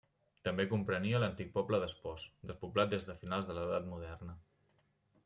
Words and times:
També 0.45 0.63
comprenia 0.69 1.19
l'antic 1.23 1.51
poble 1.57 1.79
d'Espós, 1.83 2.25
despoblat 2.53 2.91
des 2.97 3.05
de 3.11 3.17
finals 3.25 3.51
de 3.51 3.57
l'Edat 3.59 3.87
moderna. 3.93 4.37